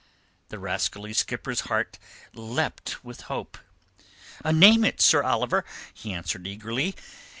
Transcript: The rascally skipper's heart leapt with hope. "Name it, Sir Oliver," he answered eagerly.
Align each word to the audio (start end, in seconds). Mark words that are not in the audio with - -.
The 0.49 0.57
rascally 0.57 1.13
skipper's 1.13 1.59
heart 1.69 1.99
leapt 2.33 3.03
with 3.05 3.21
hope. 3.29 3.59
"Name 4.43 4.83
it, 4.83 4.99
Sir 4.99 5.21
Oliver," 5.21 5.63
he 5.93 6.11
answered 6.11 6.47
eagerly. 6.47 6.95